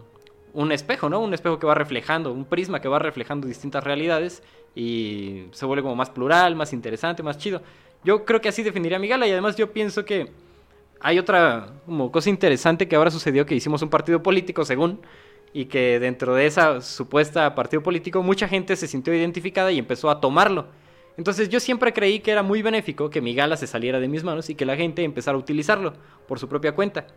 [0.57, 1.21] un espejo, ¿no?
[1.21, 4.42] Un espejo que va reflejando, un prisma que va reflejando distintas realidades
[4.75, 7.61] y se vuelve como más plural, más interesante, más chido.
[8.05, 10.33] Yo creo que así definiría mi gala y además yo pienso que
[10.99, 15.01] hay otra como cosa interesante que ahora sucedió que hicimos un partido político según
[15.53, 20.09] y que dentro de esa supuesta partido político mucha gente se sintió identificada y empezó
[20.09, 20.69] a tomarlo.
[21.19, 24.25] Entonces yo siempre creí que era muy benéfico que mi gala se saliera de mis
[24.25, 25.92] manos y que la gente empezara a utilizarlo
[26.27, 27.09] por su propia cuenta.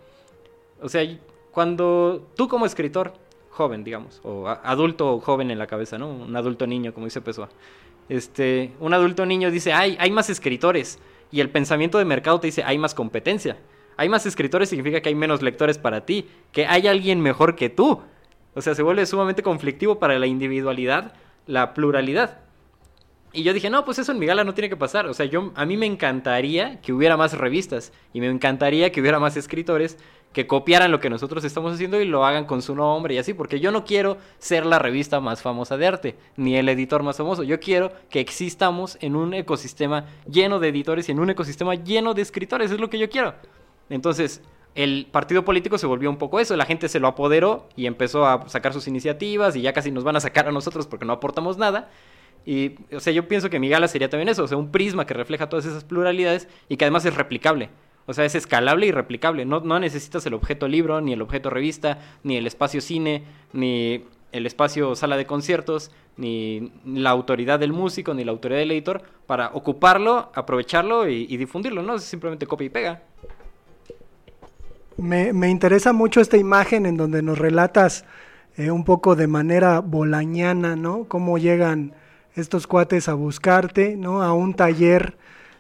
[0.81, 1.07] O sea,
[1.51, 3.13] cuando tú como escritor
[3.49, 6.09] joven, digamos, o adulto joven en la cabeza, ¿no?
[6.09, 7.49] Un adulto niño, como dice Pessoa.
[8.07, 10.99] Este, un adulto niño dice, hay, hay más escritores,
[11.31, 13.57] y el pensamiento de mercado te dice, hay más competencia.
[13.97, 17.69] Hay más escritores significa que hay menos lectores para ti, que hay alguien mejor que
[17.69, 18.01] tú.
[18.55, 21.13] O sea, se vuelve sumamente conflictivo para la individualidad,
[21.45, 22.39] la pluralidad.
[23.31, 25.05] Y yo dije, no, pues eso en mi gala no tiene que pasar.
[25.07, 29.01] O sea, yo, a mí me encantaría que hubiera más revistas y me encantaría que
[29.01, 29.97] hubiera más escritores
[30.33, 33.33] que copiaran lo que nosotros estamos haciendo y lo hagan con su nombre y así,
[33.33, 37.17] porque yo no quiero ser la revista más famosa de arte, ni el editor más
[37.17, 37.43] famoso.
[37.43, 42.13] Yo quiero que existamos en un ecosistema lleno de editores y en un ecosistema lleno
[42.13, 42.71] de escritores.
[42.71, 43.33] Es lo que yo quiero.
[43.89, 44.41] Entonces,
[44.75, 48.27] el partido político se volvió un poco eso, la gente se lo apoderó y empezó
[48.27, 51.13] a sacar sus iniciativas y ya casi nos van a sacar a nosotros porque no
[51.13, 51.89] aportamos nada.
[52.49, 55.05] Y, o sea, yo pienso que mi gala sería también eso, o sea, un prisma
[55.05, 57.69] que refleja todas esas pluralidades y que además es replicable.
[58.07, 59.45] O sea, es escalable y replicable.
[59.45, 64.03] No, no necesitas el objeto libro, ni el objeto revista, ni el espacio cine, ni
[64.31, 69.03] el espacio sala de conciertos, ni la autoridad del músico, ni la autoridad del editor,
[69.27, 71.97] para ocuparlo, aprovecharlo y, difundirlo, ¿no?
[71.97, 73.03] Es simplemente copia y pega.
[74.97, 78.05] Me, me, interesa mucho esta imagen en donde nos relatas
[78.57, 81.03] eh, un poco de manera bolañana, ¿no?
[81.03, 81.93] Cómo llegan
[82.35, 84.21] estos cuates a buscarte, ¿no?
[84.21, 85.17] A un taller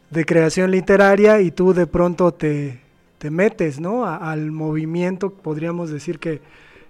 [0.09, 2.81] de creación literaria y tú de pronto te,
[3.17, 4.05] te metes, ¿no?
[4.05, 6.41] Al movimiento, podríamos decir que,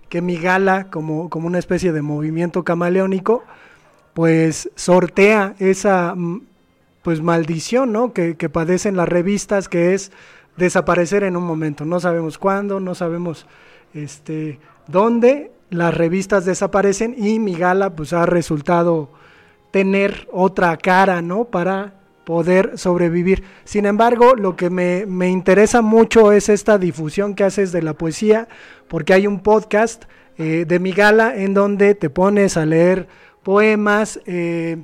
[0.07, 3.43] que mi gala, como, como una especie de movimiento camaleónico,
[4.13, 6.43] pues sortea esa mm,
[7.01, 8.13] pues maldición, ¿no?
[8.13, 10.11] Que, que padecen las revistas, que es
[10.57, 11.85] desaparecer en un momento.
[11.85, 13.47] No sabemos cuándo, no sabemos
[13.93, 15.51] este, dónde.
[15.69, 19.09] Las revistas desaparecen y mi gala pues ha resultado
[19.71, 21.45] tener otra cara, ¿no?
[21.45, 23.43] Para poder sobrevivir.
[23.63, 27.93] Sin embargo, lo que me, me, interesa mucho es esta difusión que haces de la
[27.93, 28.47] poesía,
[28.87, 30.05] porque hay un podcast
[30.37, 33.07] eh, de mi gala en donde te pones a leer
[33.43, 34.77] poemas, eh,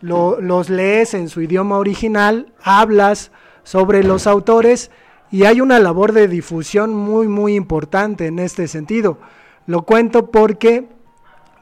[0.00, 4.90] lo, los lees en su idioma original, hablas sobre los autores
[5.30, 9.18] y hay una labor de difusión muy, muy importante en este sentido.
[9.66, 10.88] Lo cuento porque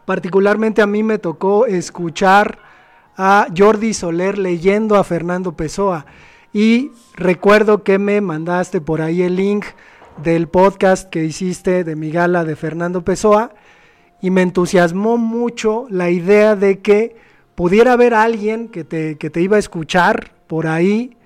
[0.05, 2.59] particularmente a mí me tocó escuchar
[3.17, 6.07] a Jordi Soler leyendo a Fernando Pessoa.
[6.53, 9.64] Y recuerdo que me mandaste por ahí el link
[10.23, 13.51] del podcast que hiciste de mi gala de Fernando Pessoa.
[14.21, 17.17] Y me entusiasmó mucho la idea de que
[17.55, 21.17] pudiera haber alguien que te, que te iba a escuchar por ahí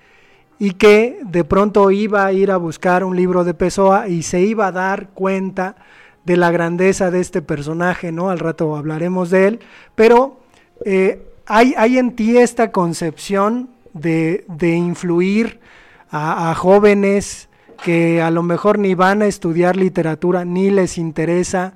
[0.59, 4.41] y que de pronto iba a ir a buscar un libro de Pessoa y se
[4.41, 5.77] iba a dar cuenta
[6.29, 8.29] de la grandeza de este personaje, ¿no?
[8.29, 9.61] Al rato hablaremos de él,
[9.95, 10.39] pero
[10.85, 15.59] eh, hay, hay, en ti esta concepción de, de influir
[16.11, 17.49] a, jóvenes
[17.83, 21.75] que a lo mejor ni van a estudiar literatura, ni les interesa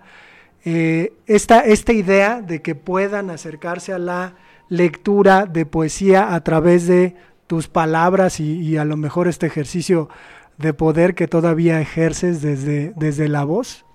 [0.66, 4.34] eh, esta, esta idea de que puedan acercarse a la
[4.68, 10.10] lectura de poesía a través de tus palabras y, y, a lo mejor este ejercicio
[10.58, 13.86] de poder que todavía ejerces desde, desde la voz?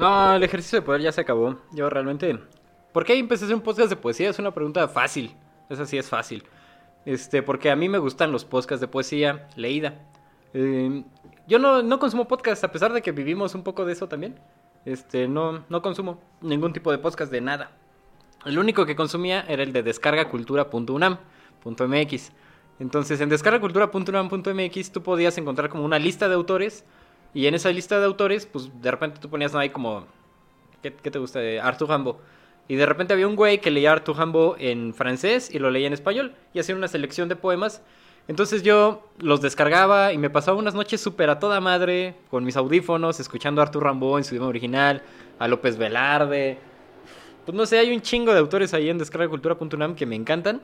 [0.00, 1.58] No, el ejercicio de poder ya se acabó.
[1.72, 2.38] Yo realmente...
[2.92, 4.30] ¿Por qué empecé a hacer un podcast de poesía?
[4.30, 5.36] Es una pregunta fácil.
[5.68, 6.42] Esa sí es fácil.
[7.04, 10.00] Este, porque a mí me gustan los podcasts de poesía leída.
[10.54, 11.04] Eh,
[11.46, 14.40] yo no, no consumo podcast, a pesar de que vivimos un poco de eso también.
[14.84, 17.70] Este, no, no consumo ningún tipo de podcast de nada.
[18.44, 21.18] El único que consumía era el de descargacultura.unam
[21.64, 22.32] .mx.
[22.78, 26.84] Entonces, en descargacultura.unam.mx tú podías encontrar como una lista de autores
[27.34, 30.06] y en esa lista de autores, pues de repente tú ponías ahí como
[30.82, 31.38] ¿qué, qué te gusta?
[31.38, 32.16] de Arthur Rimbaud.
[32.68, 35.86] Y de repente había un güey que leía Arthur Rimbaud en francés y lo leía
[35.86, 37.82] en español y hacía una selección de poemas.
[38.28, 42.56] Entonces yo los descargaba y me pasaba unas noches súper a toda madre con mis
[42.56, 45.02] audífonos, escuchando a Arthur Rimbaud en su idioma original,
[45.38, 46.58] a López Velarde.
[47.44, 50.62] Pues no sé, hay un chingo de autores ahí en descargacultura.unam que me encantan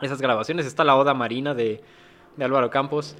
[0.00, 0.66] esas grabaciones.
[0.66, 1.82] Está la Oda Marina de,
[2.36, 3.16] de Álvaro Campos.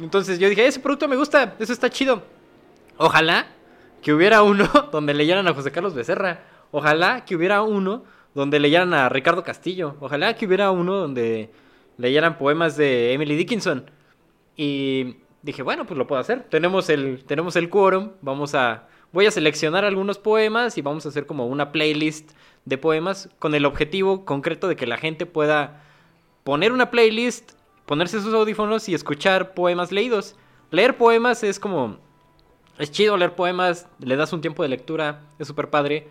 [0.00, 2.22] Entonces yo dije, ese producto me gusta, eso está chido.
[2.96, 3.46] Ojalá
[4.02, 6.44] que hubiera uno donde leyeran a José Carlos Becerra.
[6.70, 9.96] Ojalá que hubiera uno donde leyeran a Ricardo Castillo.
[10.00, 11.50] Ojalá que hubiera uno donde
[11.98, 13.90] leyeran poemas de Emily Dickinson.
[14.56, 16.44] Y dije, bueno, pues lo puedo hacer.
[16.48, 18.12] Tenemos el, tenemos el quórum.
[18.22, 18.88] Vamos a.
[19.12, 22.30] Voy a seleccionar algunos poemas y vamos a hacer como una playlist
[22.64, 25.82] de poemas con el objetivo concreto de que la gente pueda
[26.44, 27.52] poner una playlist,
[27.90, 30.36] ponerse sus audífonos y escuchar poemas leídos.
[30.70, 31.98] Leer poemas es como...
[32.78, 36.06] Es chido leer poemas, le das un tiempo de lectura, es súper padre,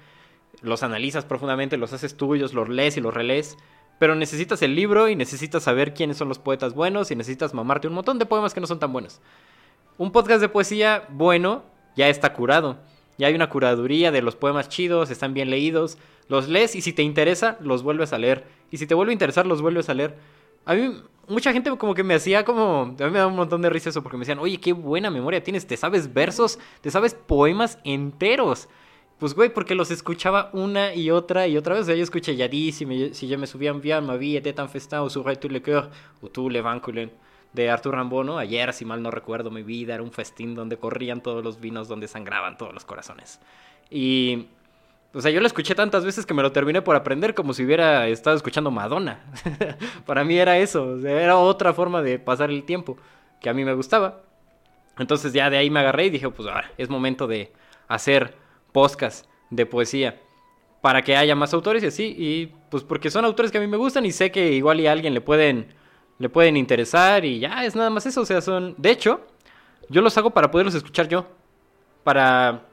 [0.61, 3.57] los analizas profundamente, los haces tuyos, los lees y los relees,
[3.97, 7.87] pero necesitas el libro y necesitas saber quiénes son los poetas buenos y necesitas mamarte
[7.87, 9.21] un montón de poemas que no son tan buenos.
[9.97, 11.63] Un podcast de poesía bueno
[11.95, 12.75] ya está curado,
[13.17, 16.91] ya hay una curaduría de los poemas chidos, están bien leídos, los lees y si
[16.91, 18.43] te interesa, los vuelves a leer.
[18.69, 20.17] Y si te vuelve a interesar, los vuelves a leer.
[20.65, 20.93] A mí,
[21.29, 22.95] mucha gente como que me hacía como...
[22.99, 25.09] A mí me da un montón de risa eso porque me decían, oye, qué buena
[25.09, 28.67] memoria tienes, te sabes versos, te sabes poemas enteros.
[29.19, 31.83] Pues, güey, porque los escuchaba una y otra y otra vez.
[31.83, 34.69] O sea, yo escuché Yadis, si, si je me souviens bien, ma vie était un
[34.69, 35.89] festin, ou sur tout le cœur,
[36.21, 37.11] ou tout le vanculen
[37.51, 38.37] de Arthur Rimbaud, ¿no?
[38.37, 41.89] Ayer, si mal no recuerdo, mi vida era un festín donde corrían todos los vinos,
[41.89, 43.41] donde sangraban todos los corazones.
[43.89, 44.47] Y,
[45.13, 47.65] o sea, yo lo escuché tantas veces que me lo terminé por aprender como si
[47.65, 49.23] hubiera estado escuchando Madonna.
[50.05, 52.97] Para mí era eso, o sea, era otra forma de pasar el tiempo
[53.41, 54.21] que a mí me gustaba.
[54.99, 57.51] Entonces ya de ahí me agarré y dije, pues ahora es momento de
[57.87, 58.35] hacer
[58.71, 60.21] podcast de poesía
[60.81, 62.15] para que haya más autores y así.
[62.17, 64.87] Y pues porque son autores que a mí me gustan y sé que igual y
[64.87, 65.73] a alguien le pueden,
[66.19, 68.21] le pueden interesar y ya es nada más eso.
[68.21, 68.75] O sea, son...
[68.77, 69.25] De hecho,
[69.89, 71.25] yo los hago para poderlos escuchar yo.
[72.03, 72.68] Para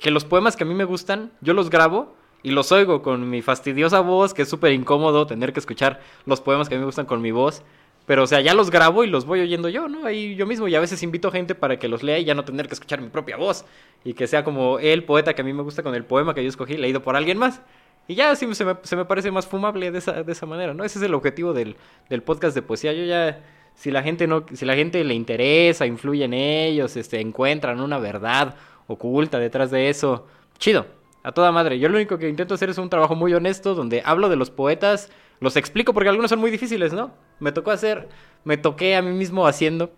[0.00, 3.28] que los poemas que a mí me gustan, yo los grabo y los oigo con
[3.28, 6.80] mi fastidiosa voz, que es súper incómodo tener que escuchar los poemas que a mí
[6.80, 7.62] me gustan con mi voz.
[8.06, 10.06] Pero, o sea, ya los grabo y los voy oyendo yo, ¿no?
[10.06, 10.66] Ahí yo mismo.
[10.66, 13.00] Y a veces invito gente para que los lea y ya no tener que escuchar
[13.00, 13.64] mi propia voz.
[14.02, 16.42] Y que sea como el poeta que a mí me gusta con el poema que
[16.42, 17.60] yo escogí, leído por alguien más.
[18.08, 20.74] Y ya así se me, se me parece más fumable de esa, de esa manera,
[20.74, 20.82] ¿no?
[20.82, 21.76] Ese es el objetivo del,
[22.08, 22.92] del podcast de poesía.
[22.92, 23.44] Yo ya,
[23.76, 27.98] si la gente no, si la gente le interesa, influye en ellos, este, encuentran una
[27.98, 28.56] verdad
[28.92, 30.26] oculta detrás de eso,
[30.58, 30.86] chido,
[31.22, 31.78] a toda madre.
[31.78, 34.50] Yo lo único que intento hacer es un trabajo muy honesto donde hablo de los
[34.50, 37.12] poetas, los explico porque algunos son muy difíciles, ¿no?
[37.38, 38.08] Me tocó hacer,
[38.44, 39.92] me toqué a mí mismo haciendo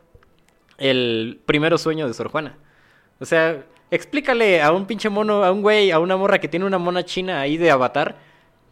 [0.78, 2.56] el primero sueño de Sor Juana.
[3.20, 6.66] O sea, explícale a un pinche mono, a un güey, a una morra que tiene
[6.66, 8.16] una mona china ahí de avatar,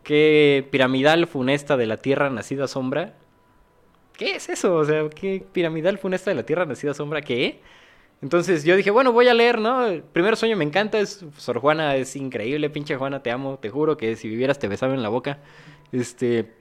[0.03, 3.15] qué piramidal funesta de la tierra nacida sombra.
[4.13, 4.75] ¿Qué es eso?
[4.77, 7.23] O sea, ¿qué piramidal funesta de la tierra nacida sombra?
[7.23, 7.61] ¿Qué?
[8.23, 9.87] Entonces yo dije, bueno, voy a leer, ¿no?
[9.87, 13.71] El primer sueño me encanta, es Sor Juana, es increíble, pinche Juana, te amo, te
[13.71, 15.39] juro que si vivieras te besaba en la boca.
[15.91, 16.53] Este,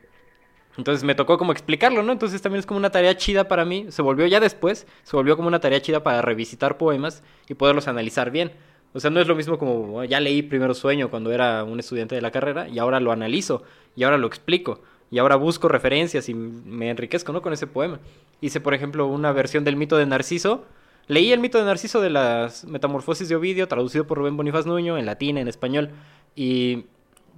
[0.78, 2.14] entonces me tocó como explicarlo, ¿no?
[2.14, 3.88] Entonces también es como una tarea chida para mí.
[3.90, 7.90] Se volvió ya después, se volvió como una tarea chida para revisitar poemas y poderlos
[7.90, 8.54] analizar bien.
[8.94, 12.16] O sea, no es lo mismo como ya leí Primero Sueño cuando era un estudiante
[12.16, 13.64] de la carrera y ahora lo analizo
[13.96, 17.42] y ahora lo explico y ahora busco referencias y me enriquezco, ¿no?
[17.42, 18.00] Con ese poema.
[18.42, 20.66] Hice, por ejemplo, una versión del mito de Narciso.
[21.10, 24.96] Leí el mito de Narciso de las Metamorfosis de Ovidio, traducido por Rubén Bonifaz Nuño,
[24.96, 25.90] en latín, en español.
[26.36, 26.86] Y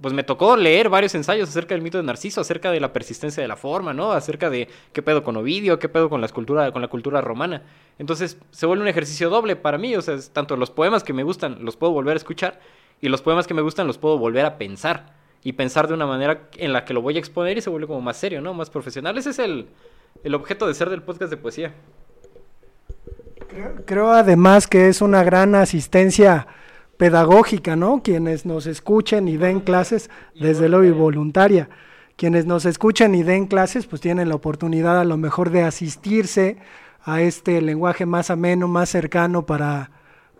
[0.02, 3.40] pues me tocó leer varios ensayos acerca del mito de Narciso, acerca de la persistencia
[3.42, 4.12] de la forma, ¿no?
[4.12, 7.62] Acerca de qué pedo con Ovidio, qué pedo con la escultura, con la cultura romana.
[7.98, 11.14] Entonces, se vuelve un ejercicio doble para mí, o sea, es tanto los poemas que
[11.14, 12.60] me gustan los puedo volver a escuchar
[13.00, 16.04] y los poemas que me gustan los puedo volver a pensar y pensar de una
[16.04, 18.52] manera en la que lo voy a exponer y se vuelve como más serio, ¿no?
[18.52, 19.16] Más profesional.
[19.16, 19.68] Ese es el,
[20.24, 21.74] el objeto de ser del podcast de poesía.
[23.52, 26.46] Creo, creo además que es una gran asistencia
[26.96, 28.02] pedagógica, ¿no?
[28.02, 31.68] Quienes nos escuchen y den clases, desde luego y voluntaria.
[32.16, 36.58] Quienes nos escuchen y den clases, pues tienen la oportunidad a lo mejor de asistirse
[37.04, 39.90] a este lenguaje más ameno, más cercano para,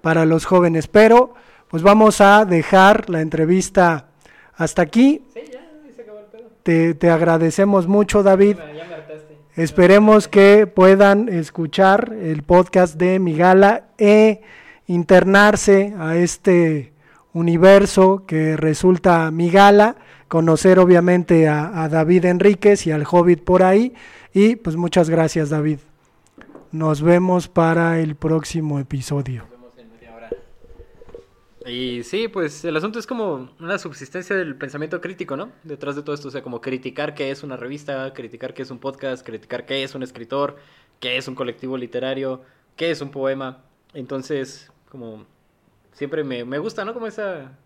[0.01, 0.87] para los jóvenes.
[0.87, 1.35] Pero,
[1.69, 4.07] pues vamos a dejar la entrevista
[4.55, 5.25] hasta aquí.
[5.35, 5.61] Sí, ya,
[5.95, 6.51] se acabó el pedo.
[6.63, 8.59] Te, te agradecemos mucho, David.
[9.57, 14.41] Esperemos que puedan escuchar el podcast de Migala e
[14.87, 16.95] internarse a este
[17.35, 19.97] universo que resulta Migala,
[20.29, 23.93] conocer obviamente a, a, David Enríquez y al Hobbit por ahí.
[24.33, 25.81] Y pues muchas gracias David.
[26.71, 29.43] Nos vemos para el próximo episodio.
[29.43, 30.31] Nos vemos en media hora.
[31.65, 35.53] Y sí, pues el asunto es como una subsistencia del pensamiento crítico, ¿no?
[35.63, 38.71] Detrás de todo esto, o sea, como criticar qué es una revista, criticar qué es
[38.71, 40.57] un podcast, criticar qué es un escritor,
[40.99, 42.43] qué es un colectivo literario,
[42.77, 43.65] qué es un poema.
[43.95, 45.27] Entonces, como
[45.93, 46.95] siempre me, me gusta, ¿no?
[46.95, 47.59] Como esa...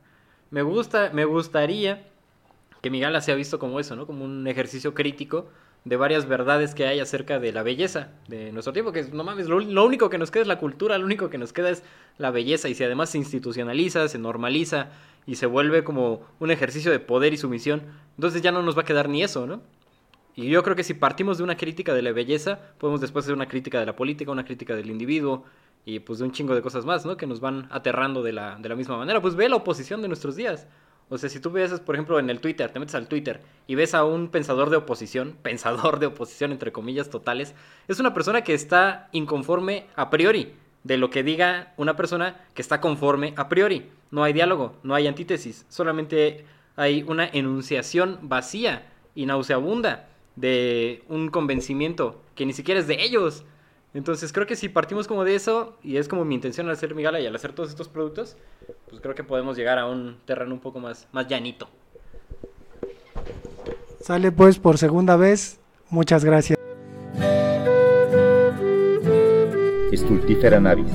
[0.51, 2.09] Me gusta, me gustaría
[2.83, 4.07] que mi gala sea visto como eso, ¿no?
[4.07, 5.49] Como un ejercicio crítico
[5.87, 9.46] de varias verdades que hay acerca de la belleza de nuestro tiempo, que no mames,
[9.46, 11.85] lo, lo, único que nos queda es la cultura, lo único que nos queda es
[12.18, 14.88] la belleza, y si además se institucionaliza, se normaliza
[15.29, 17.83] y se vuelve como un ejercicio de poder y sumisión,
[18.16, 19.62] entonces ya no nos va a quedar ni eso, ¿no?
[20.35, 23.37] Y yo creo que si partimos de una crítica de la belleza, podemos después hacer
[23.37, 25.44] una crítica de la política, una crítica del individuo,
[25.85, 27.16] y pues de un chingo de cosas más, ¿no?
[27.16, 29.22] Que nos van aterrando de la, de la misma manera.
[29.22, 30.66] Pues ve la oposición de nuestros días.
[31.09, 33.77] O sea, si tú ves, por ejemplo, en el Twitter, te metes al Twitter y
[33.77, 37.55] ves a un pensador de oposición, pensador de oposición entre comillas totales,
[37.88, 40.52] es una persona que está inconforme a priori
[40.83, 43.90] de lo que diga una persona que está conforme a priori.
[44.11, 46.44] No hay diálogo, no hay antítesis, solamente
[46.77, 53.44] hay una enunciación vacía y nauseabunda de un convencimiento que ni siquiera es de ellos.
[53.97, 56.94] Entonces creo que si partimos como de eso, y es como mi intención al hacer
[56.94, 58.37] mi gala y al hacer todos estos productos,
[58.90, 61.67] pues creo que podemos llegar a un terreno un poco más, más llanito.
[64.03, 65.59] Sale pues por segunda vez.
[65.88, 66.59] Muchas gracias.
[69.94, 70.92] Stultifera navis.